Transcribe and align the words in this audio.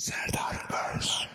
so 0.00 1.29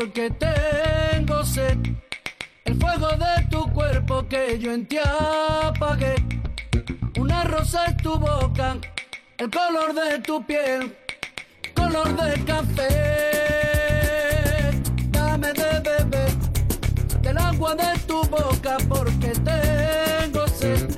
porque 0.00 0.30
tengo 0.30 1.44
sed. 1.44 1.76
El 2.64 2.74
fuego 2.80 3.08
de 3.08 3.44
tu 3.50 3.70
cuerpo 3.70 4.26
que 4.26 4.58
yo 4.58 4.72
en 4.72 4.86
ti 4.86 4.96
apagué. 4.96 6.14
Una 7.18 7.44
rosa 7.44 7.84
en 7.84 7.98
tu 7.98 8.18
boca, 8.18 8.78
el 9.36 9.50
color 9.50 9.92
de 9.92 10.20
tu 10.20 10.42
piel, 10.46 10.96
color 11.74 12.16
de 12.16 12.44
café. 12.44 12.88
Dame 15.10 15.52
de 15.52 15.80
beber 15.80 16.32
del 17.20 17.36
agua 17.36 17.74
de 17.74 17.98
tu 18.06 18.22
boca 18.24 18.78
porque 18.88 19.32
tengo 19.50 20.48
sed. 20.48 20.88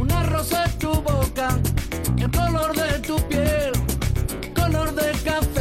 Una 0.00 0.22
rosa 0.26 0.64
en 0.64 0.78
tu 0.78 0.92
boca, 1.02 1.48
el 2.16 2.30
color 2.30 2.72
de 2.76 3.00
tu 3.00 3.16
piel, 3.26 3.72
color 4.54 4.94
de 4.94 5.10
café. 5.24 5.51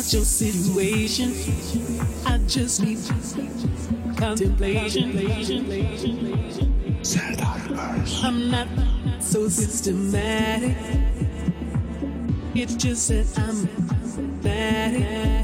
not 0.00 0.12
your 0.14 0.24
situation. 0.24 1.30
I 2.24 2.38
just 2.46 2.82
need 2.82 2.98
contemplation. 4.16 5.10
I'm 8.24 8.50
not 8.50 8.68
so 9.20 9.48
systematic. 9.48 10.74
It's 12.54 12.76
just 12.76 13.08
that 13.08 13.26
I'm 13.38 13.68
static. 14.40 15.39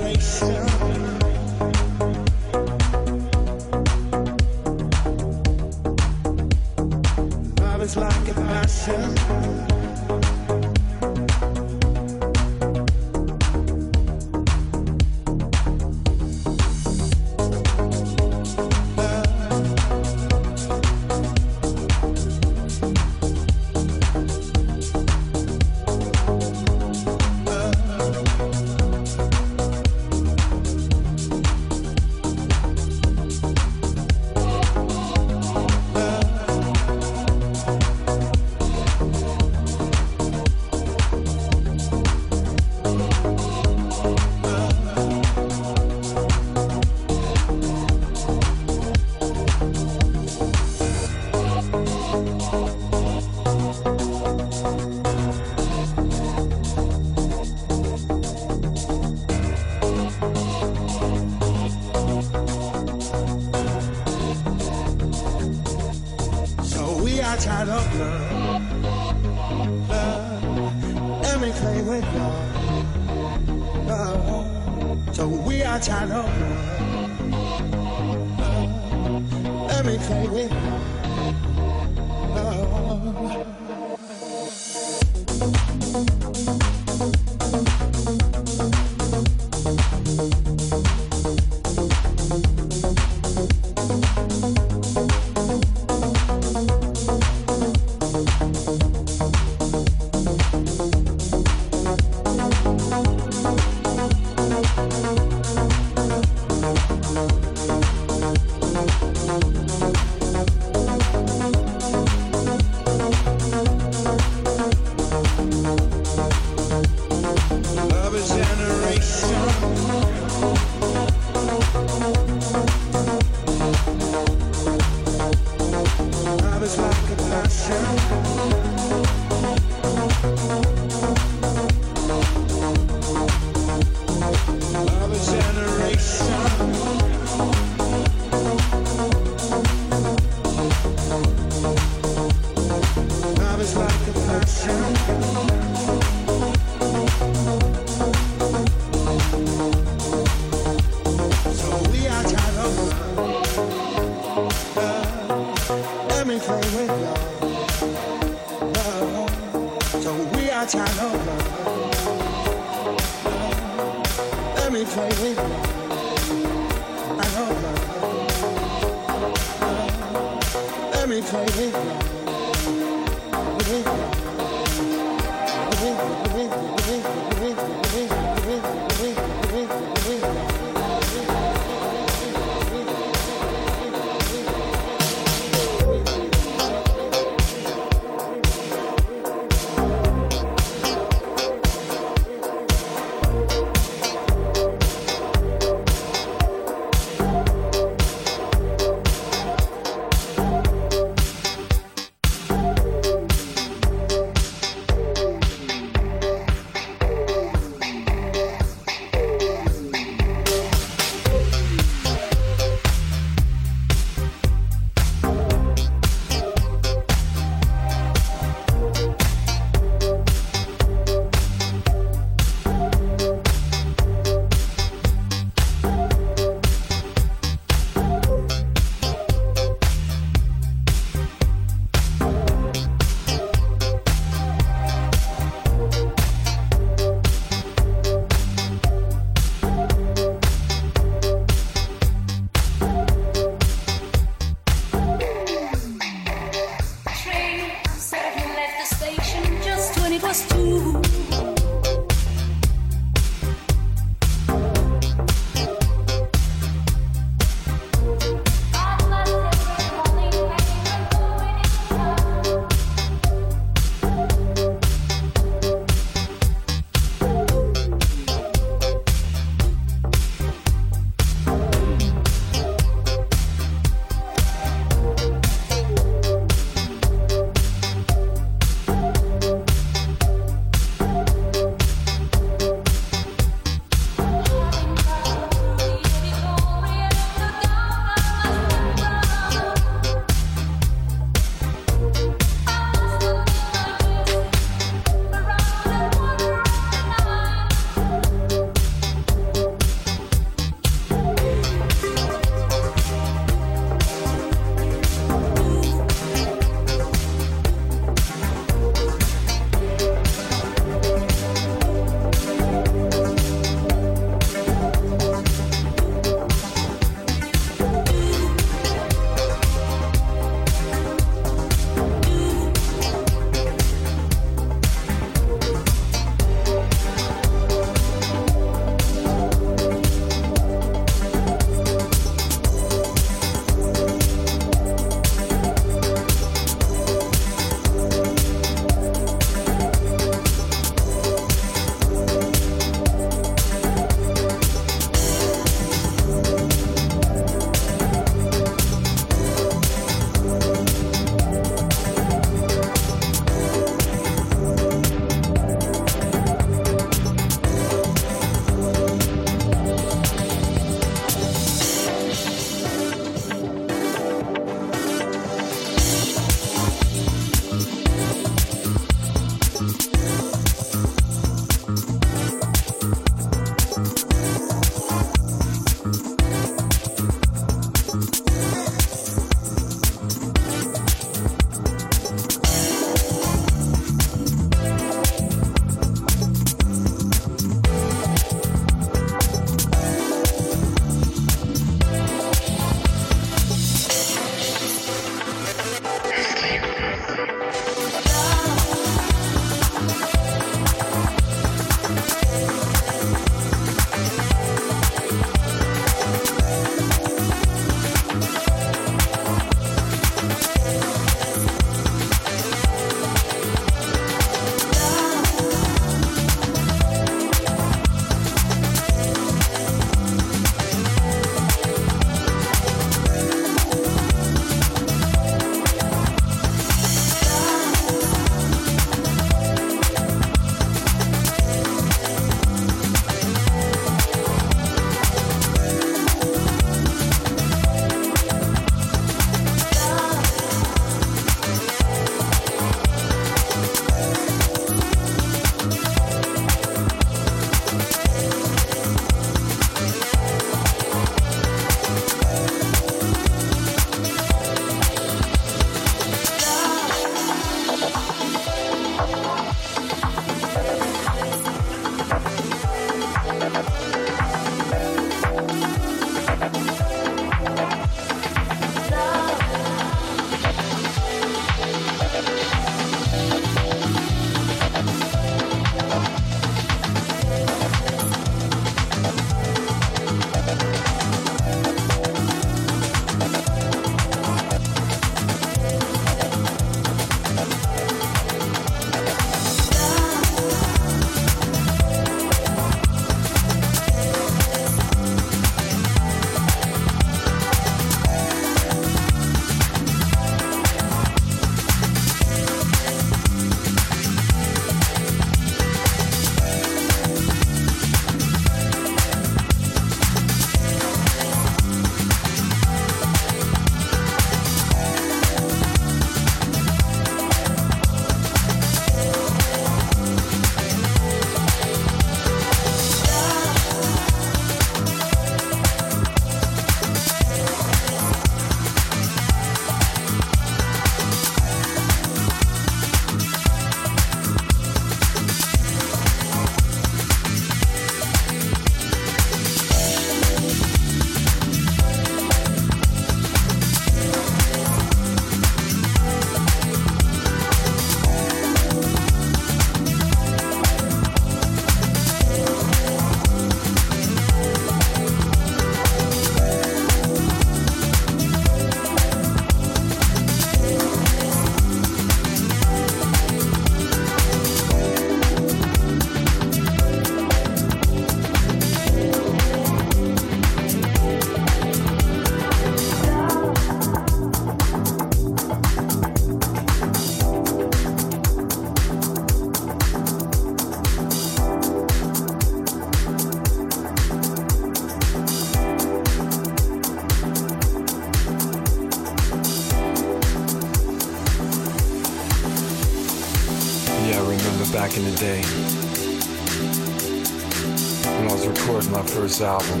album 599.64 600.00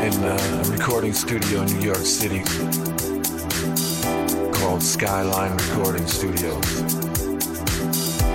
in 0.00 0.14
uh, 0.24 0.62
a 0.64 0.70
recording 0.70 1.12
studio 1.12 1.62
in 1.62 1.66
New 1.78 1.84
York 1.86 2.06
City 2.06 2.42
called 4.52 4.82
Skyline 4.82 5.56
Recording 5.56 6.06
Studios. 6.06 6.82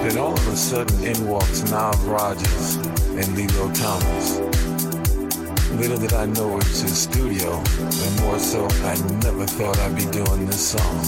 Then 0.03 0.17
all 0.17 0.33
of 0.33 0.47
a 0.47 0.55
sudden 0.55 1.03
in 1.05 1.27
walks 1.27 1.63
Nav 1.71 2.05
Rogers 2.05 2.75
and 3.15 3.27
Lillo 3.35 3.71
Thomas. 3.73 4.39
Little 5.71 5.97
did 5.97 6.13
I 6.13 6.25
know 6.25 6.57
it 6.57 6.63
was 6.67 6.81
his 6.81 6.97
studio, 6.97 7.63
and 7.79 8.21
more 8.21 8.39
so, 8.39 8.67
I 8.83 8.95
never 9.23 9.45
thought 9.45 9.79
I'd 9.79 9.95
be 9.95 10.05
doing 10.11 10.45
this 10.45 10.71
song. 10.71 10.99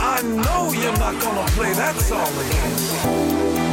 I 0.00 0.22
know 0.22 0.72
you're 0.72 0.98
not 0.98 1.20
gonna 1.22 1.46
play 1.50 1.72
that 1.74 1.96
song 1.96 2.32
again. 2.46 3.67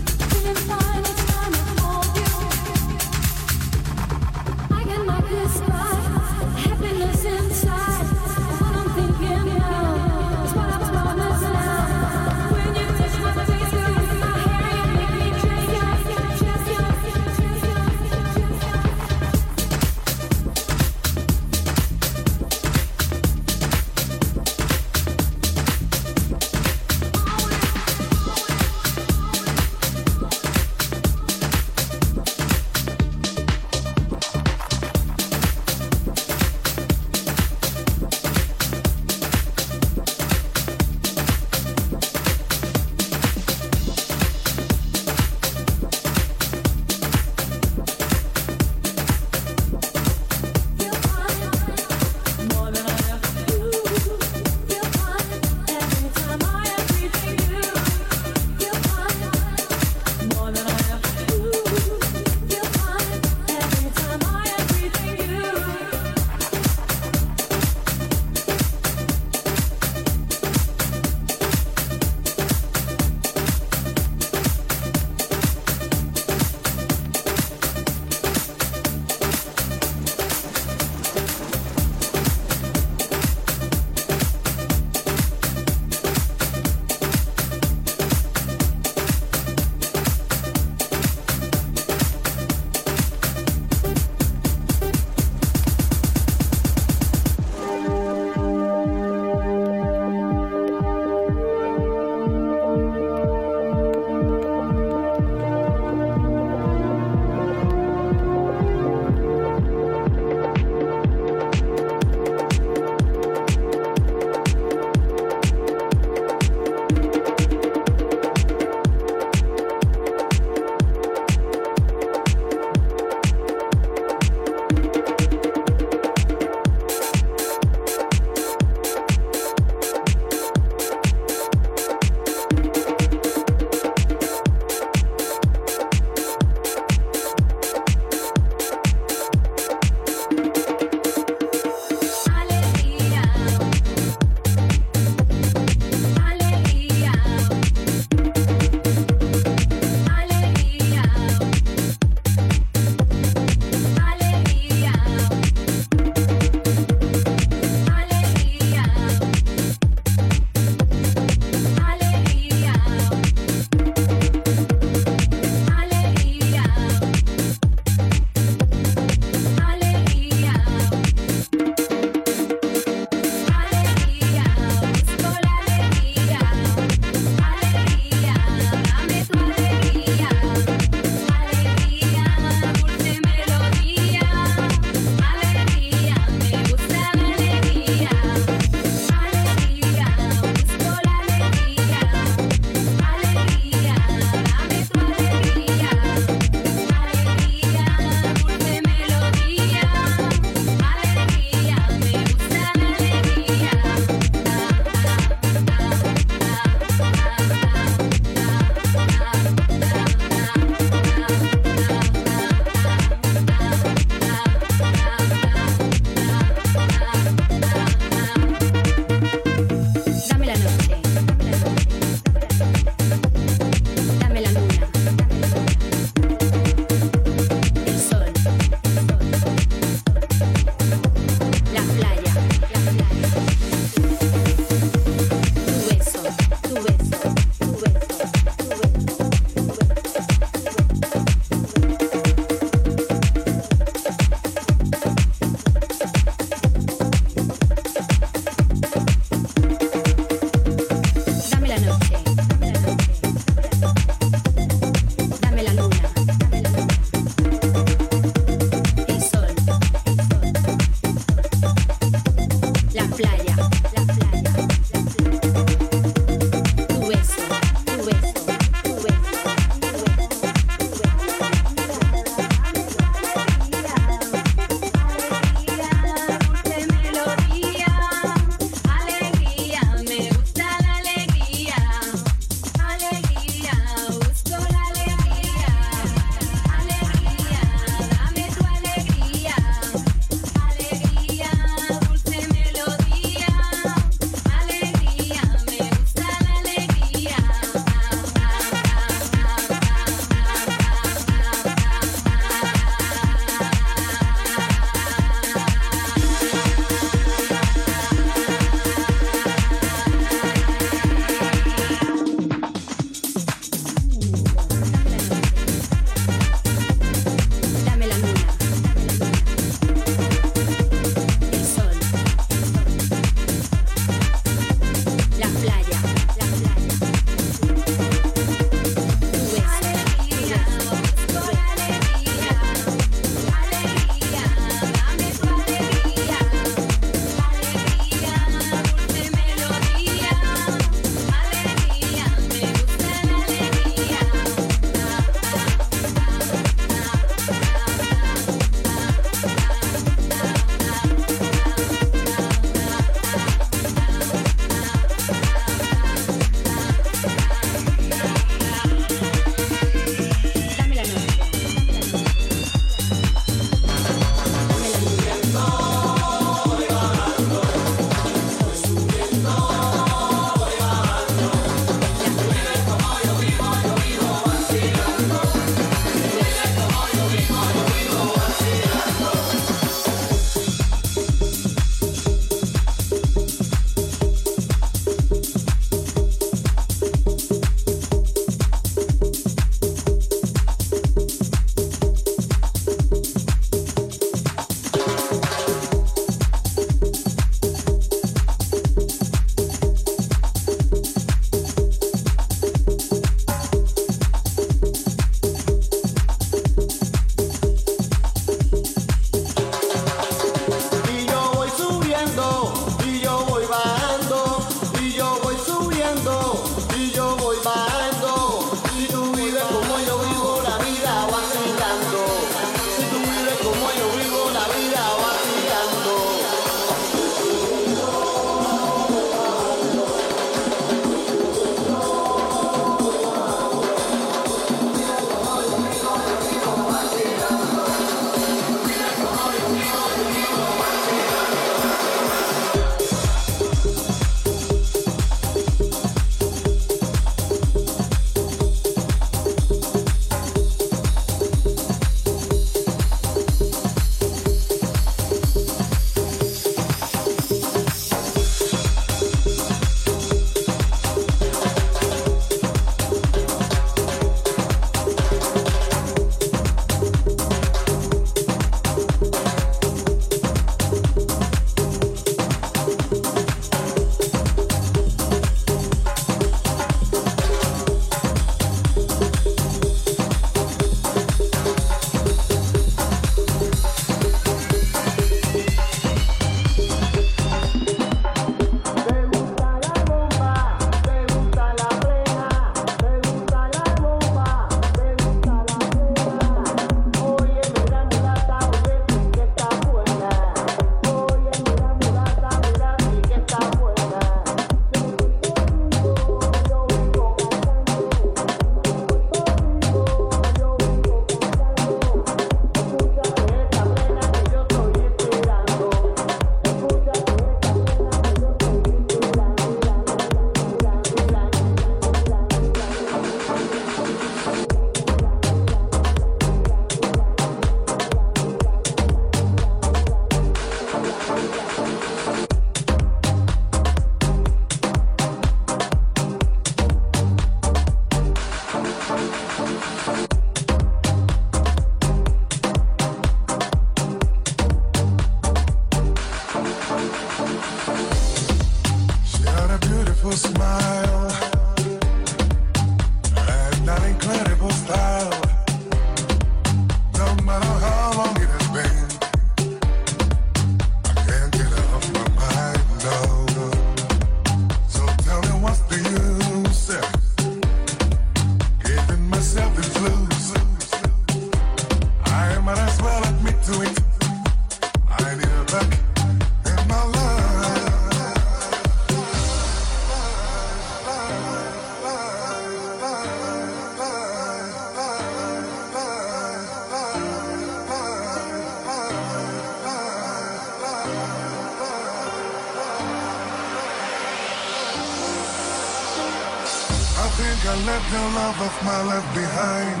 left 599.16 599.34
behind. 599.34 600.00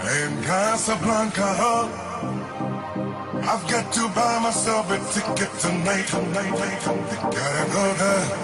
And 0.00 0.44
Casablanca, 0.44 1.50
I've 3.50 3.64
got 3.70 3.92
to 3.92 4.08
buy 4.14 4.38
myself 4.42 4.90
a 4.90 4.98
ticket 5.14 5.52
tonight. 5.60 6.10
Gotta 6.12 7.64
go 7.72 7.94
there. 7.94 8.37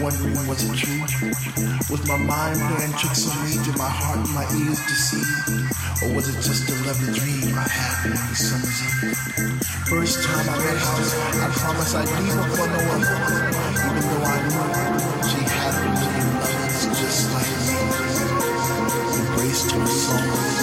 Wondering 0.00 0.46
was 0.46 0.62
it 0.64 0.74
true? 0.78 1.00
Was 1.90 2.06
my 2.08 2.16
mind 2.16 2.58
playing 2.58 2.92
tricks 2.94 3.28
on 3.28 3.36
me? 3.44 3.58
Did 3.64 3.76
my 3.76 3.88
heart 3.88 4.18
and 4.18 4.34
my 4.34 4.46
ears 4.56 4.80
deceive? 4.86 5.72
Or 6.02 6.14
was 6.14 6.28
it 6.28 6.36
just 6.40 6.68
a 6.70 6.74
lovely 6.86 7.12
dream 7.12 7.54
I 7.56 7.68
had 7.68 8.10
one 8.10 8.34
summer's 8.34 8.80
eve? 9.02 9.18
First 9.88 10.22
time 10.24 10.48
I 10.48 10.56
met 10.58 10.78
her, 10.78 11.02
I 11.42 11.48
promised 11.52 11.94
I'd 11.94 12.08
leave 12.22 12.32
her 12.32 12.46
for 12.56 12.66
no 12.66 12.80
other, 12.96 13.16
even 13.82 14.04
though 14.08 14.24
I 14.24 14.38
knew 14.48 15.22
she 15.28 15.40
had 15.44 15.74
million 15.92 16.28
lovers 16.40 16.86
just 16.96 17.22
like 17.34 17.52
me. 17.66 17.76
Embraced 19.18 19.70
her 19.72 19.86
songs, 19.86 20.61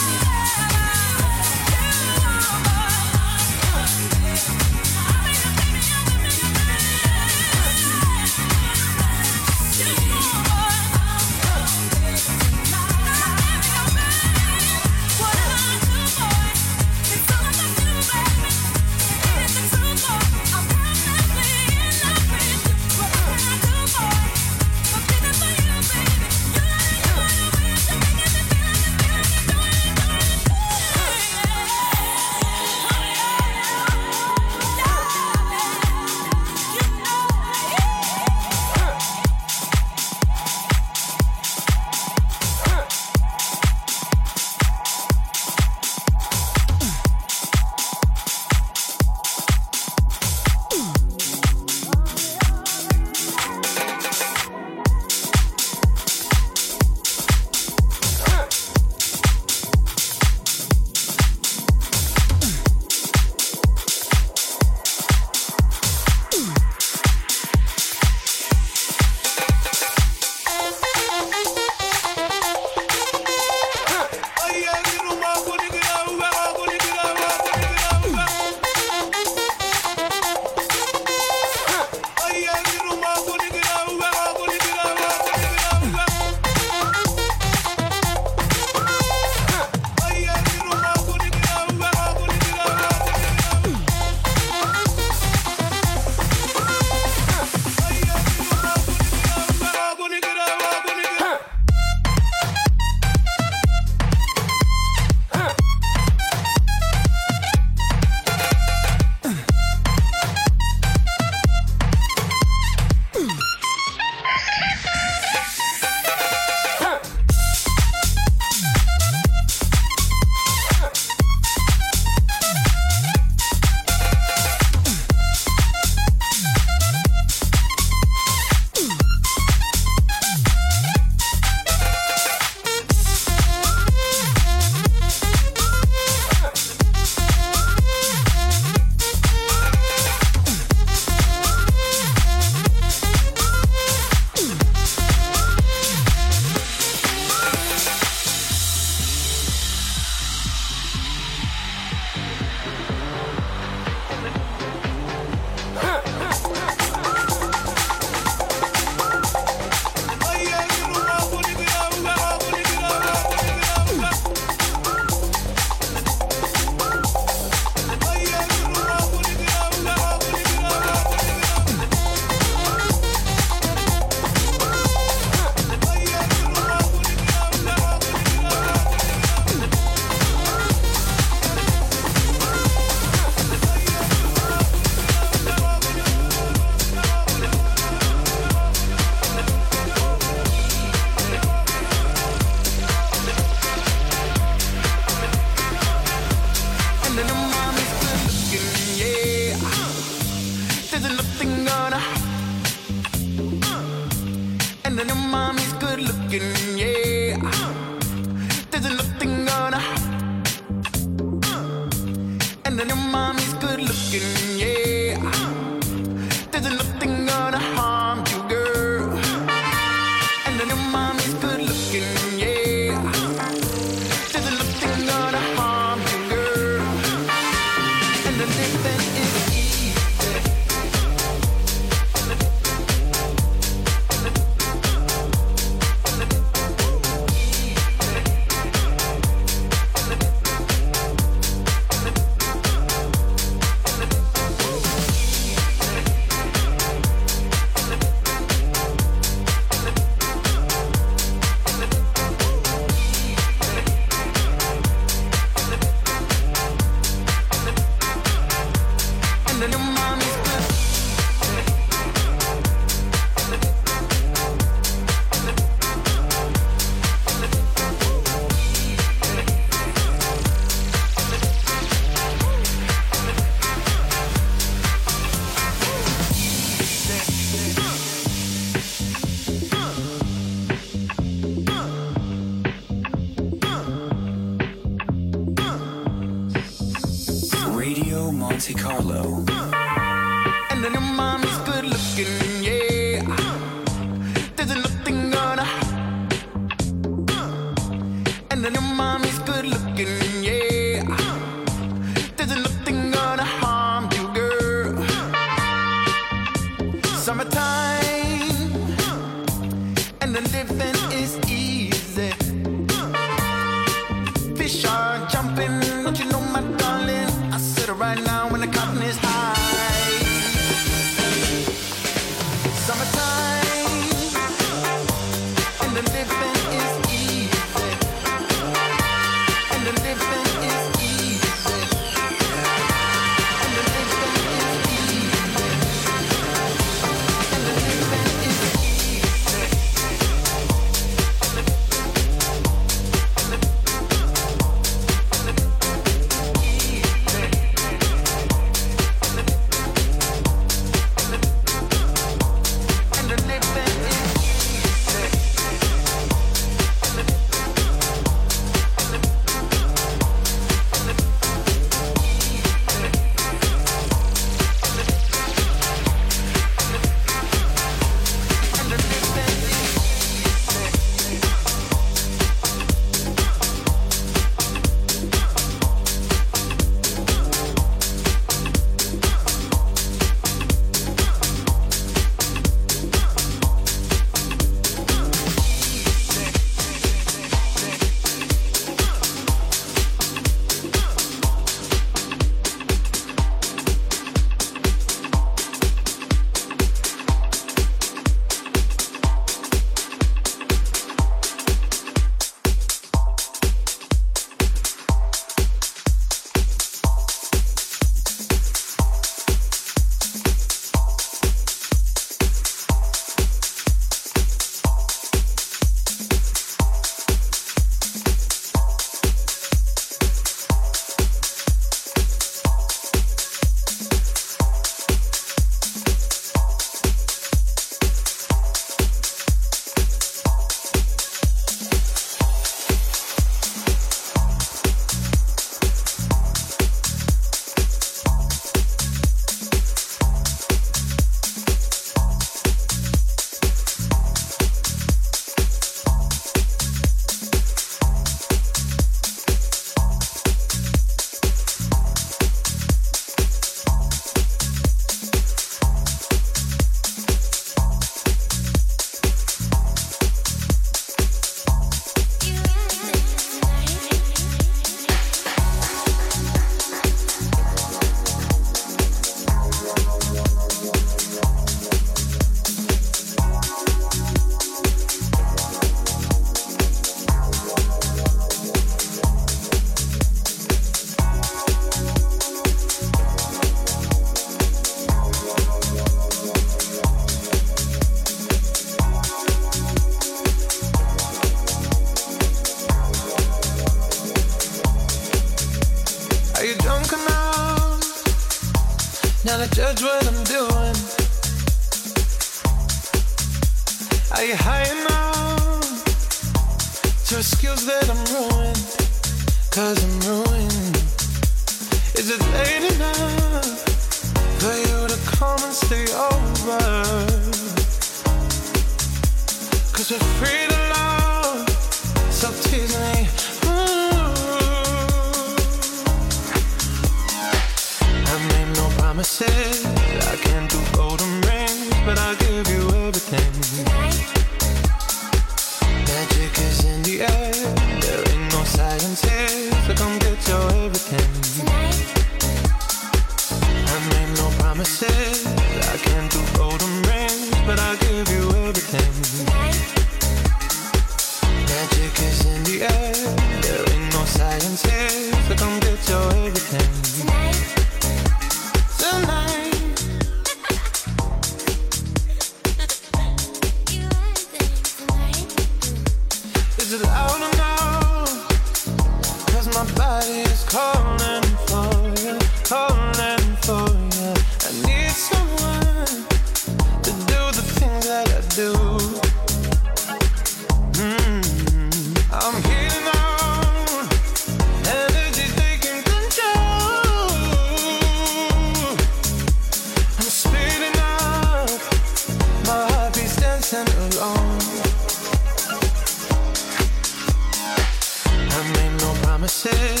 promises. 599.71 600.00